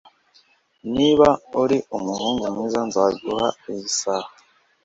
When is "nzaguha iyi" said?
2.87-3.87